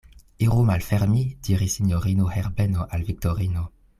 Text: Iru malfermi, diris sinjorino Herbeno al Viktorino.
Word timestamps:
Iru 0.45 0.61
malfermi, 0.69 1.19
diris 1.49 1.77
sinjorino 1.79 2.31
Herbeno 2.37 2.89
al 2.97 3.07
Viktorino. 3.13 3.71